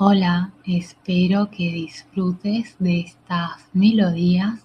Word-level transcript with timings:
Hola, 0.00 0.52
espero 0.64 1.50
que 1.50 1.72
disfrutes 1.72 2.76
de 2.78 3.00
estas 3.00 3.66
melodías 3.72 4.64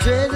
treasure. 0.06 0.35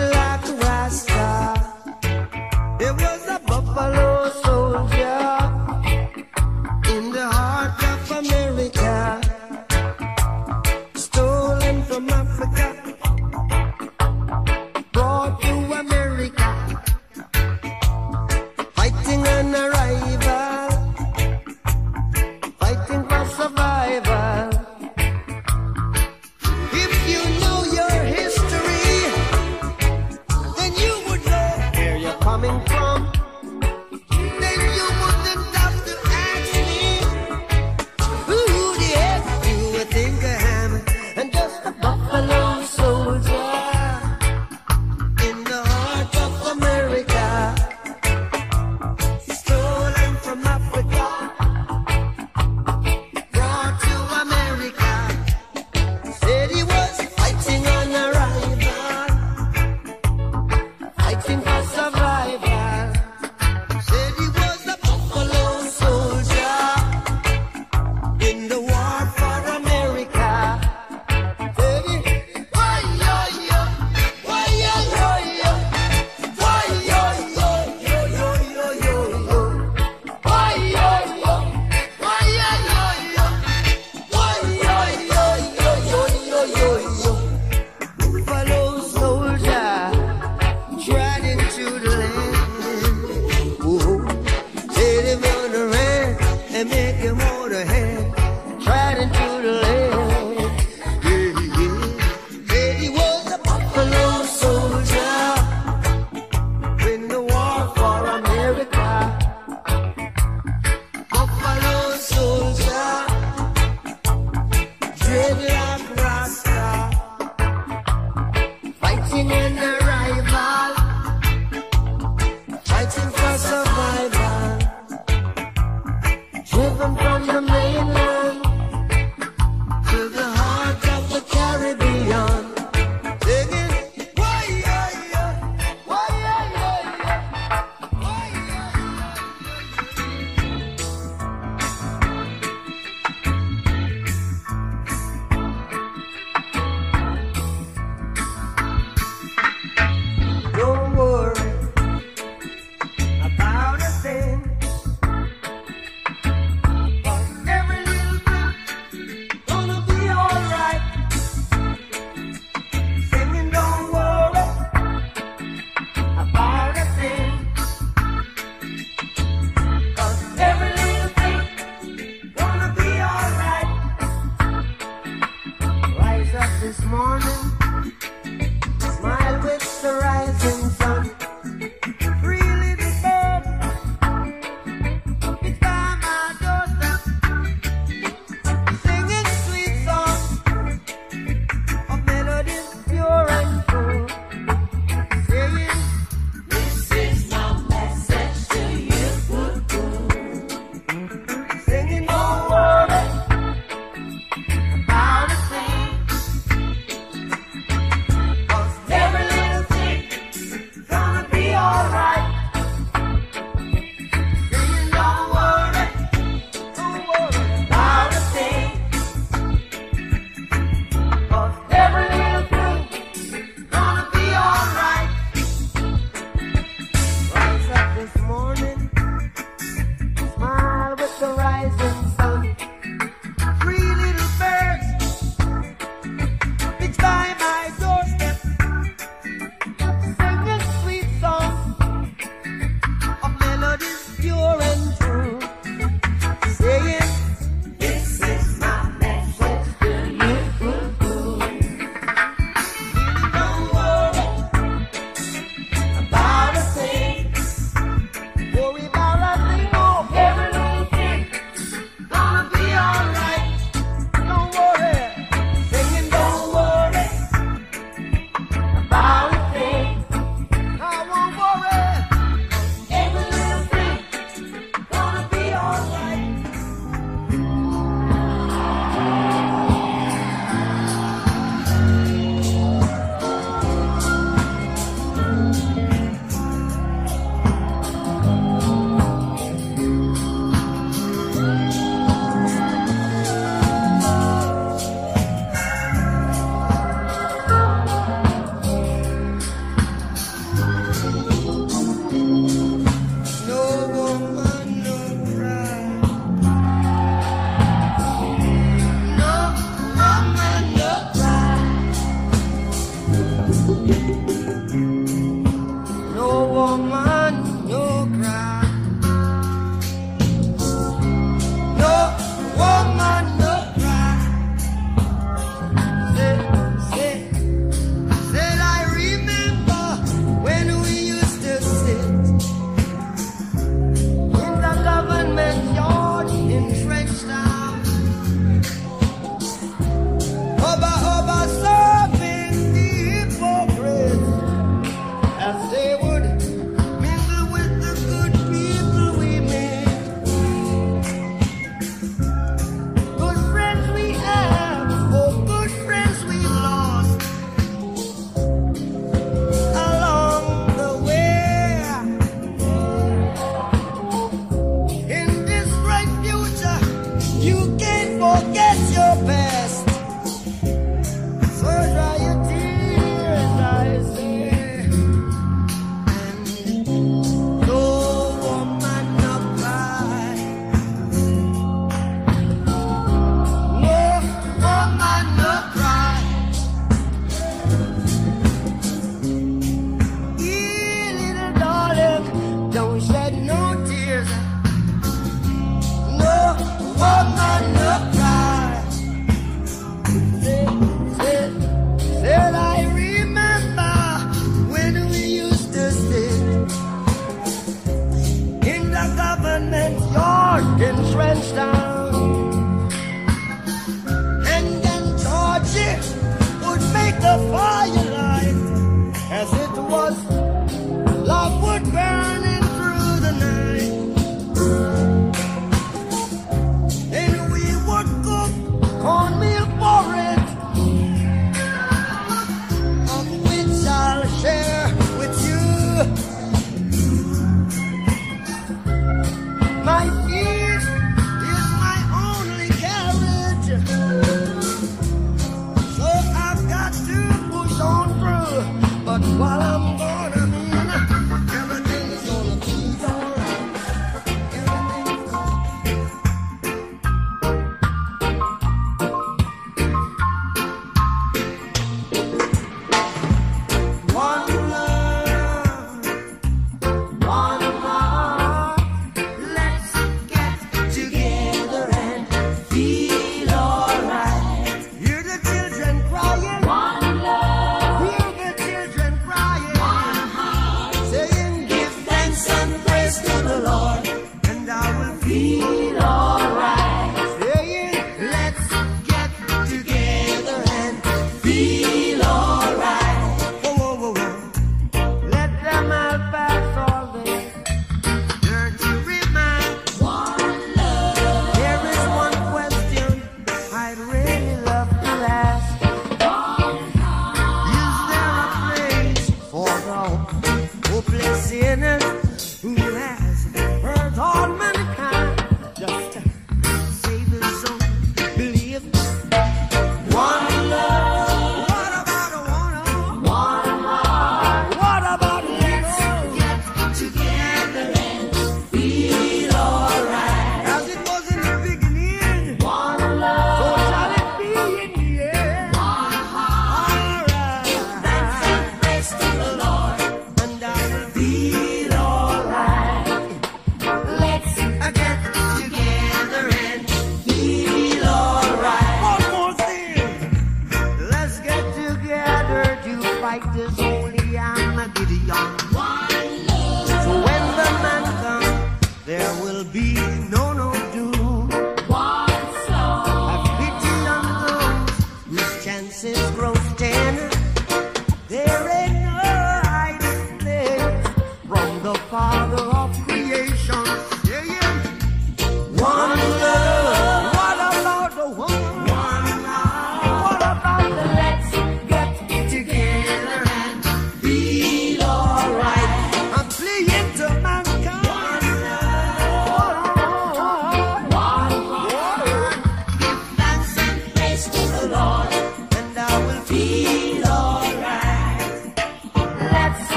But 449.05 449.23
while 449.39 449.61
I'm 449.61 449.90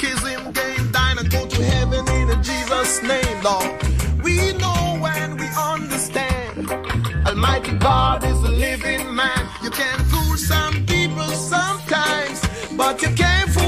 kiss 0.00 0.20
him, 0.26 0.50
game, 0.52 0.90
dine, 0.92 1.18
and 1.18 1.30
go 1.30 1.46
to 1.46 1.62
heaven 1.62 2.08
in 2.08 2.42
Jesus' 2.42 3.02
name, 3.02 3.42
Lord. 3.42 3.70
We 4.24 4.52
know 4.54 4.82
and 5.16 5.38
we 5.38 5.46
understand. 5.72 6.70
Almighty 7.26 7.72
God 7.76 8.24
is 8.24 8.38
a 8.50 8.52
living 8.66 9.14
man. 9.14 9.42
You 9.62 9.70
can 9.70 9.98
fool 10.10 10.36
some 10.38 10.86
people 10.86 11.30
sometimes, 11.52 12.40
but 12.78 13.02
you 13.02 13.10
can't 13.14 13.50
fool. 13.50 13.59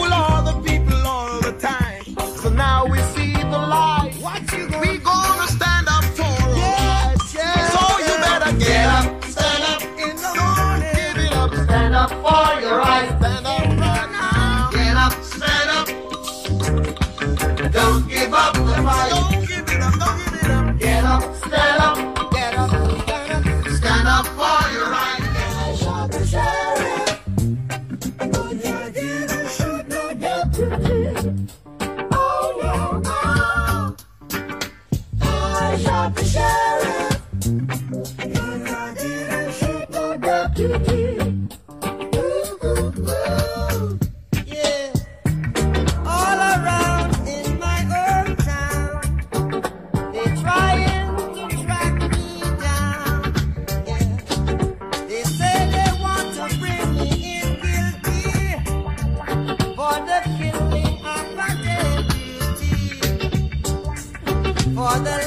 that 65.00 65.21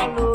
follow 0.00 0.29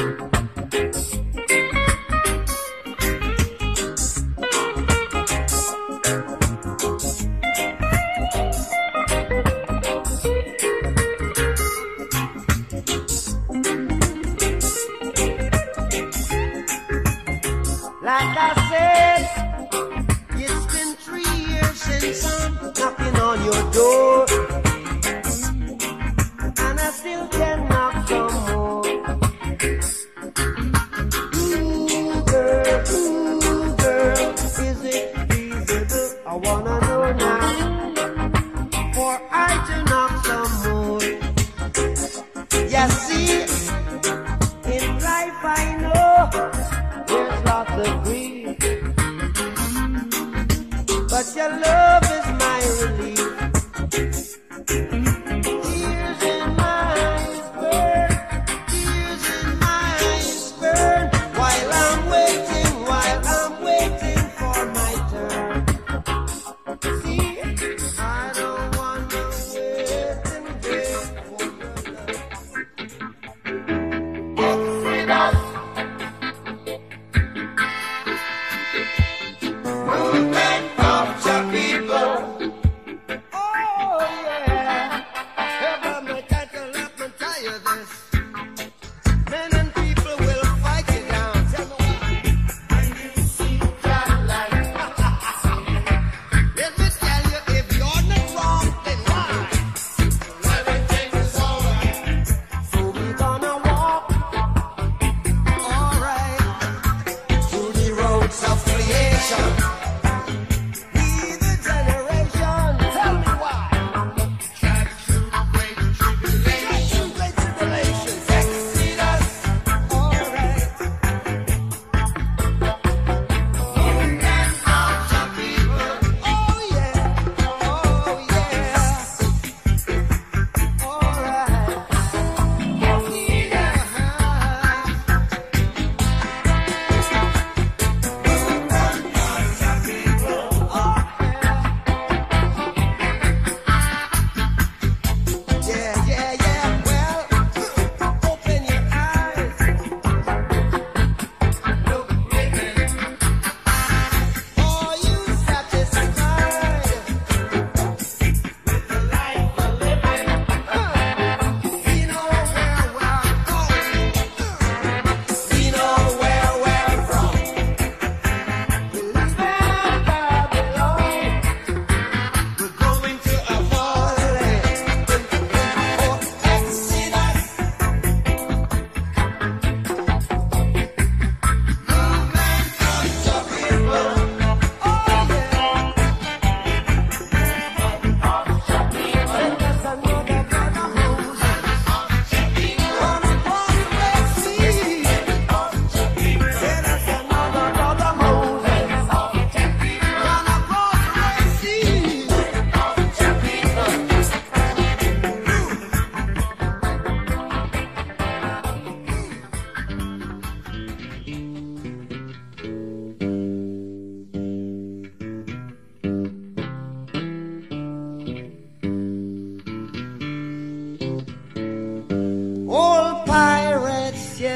Thank 0.00 0.20
you. 0.20 0.29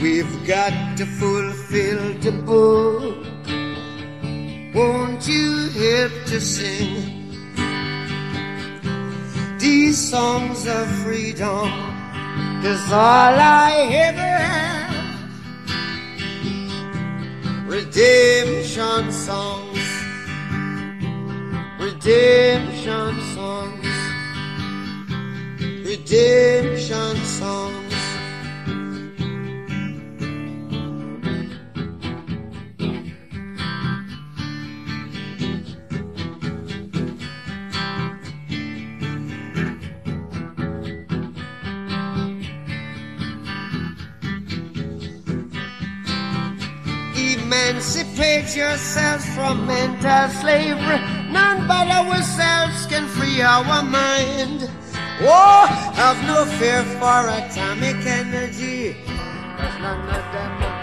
We've 0.00 0.46
got 0.46 0.96
to 0.98 1.06
fulfill 1.06 2.14
the 2.18 2.32
book. 2.32 3.24
Won't 4.74 5.28
you 5.28 5.68
help 5.70 6.12
to 6.26 6.40
sing 6.40 7.30
these 9.58 9.96
songs 10.10 10.66
of 10.66 10.88
freedom? 11.02 11.70
Is 12.64 12.90
all 12.90 13.38
I 13.38 13.72
ever 13.92 14.20
have 14.20 14.84
redemption 17.68 19.12
songs, 19.12 19.78
redemption 21.78 23.20
songs, 23.34 23.86
redemption 25.86 27.16
songs. 27.24 27.83
Emancipate 48.34 48.56
yourselves 48.56 49.24
from 49.36 49.64
mental 49.64 50.28
slavery. 50.40 50.98
None 51.30 51.68
but 51.68 51.86
ourselves 51.88 52.84
can 52.86 53.06
free 53.06 53.40
our 53.40 53.82
mind. 53.84 54.68
Oh, 55.20 55.66
have 55.94 56.20
no 56.26 56.44
fear 56.58 56.82
for 56.98 57.28
atomic 57.28 58.04
energy. 58.04 58.96
Cause 59.56 59.78
none 59.80 60.08
of 60.08 60.32
them 60.32 60.73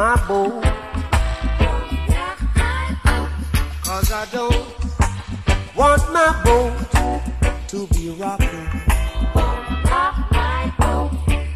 my 0.00 0.16
boat, 0.26 0.64
Cause 3.84 4.10
I 4.10 4.26
don't 4.32 4.66
want 5.76 6.10
my 6.10 6.42
boat 6.42 7.68
to 7.68 7.86
be 7.88 8.08
rocking. 8.18 8.66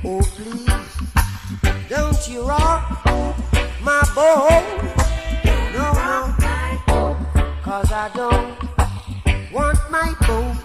Oh, 0.04 0.20
please, 0.34 0.68
don't 1.88 2.28
you 2.28 2.42
rock 2.42 2.82
my 3.82 4.02
boat. 4.14 4.64
No, 5.72 5.86
no, 6.08 7.16
cause 7.62 7.90
I 7.92 8.10
don't 8.14 9.52
want 9.54 9.78
my 9.90 10.14
boat. 10.26 10.63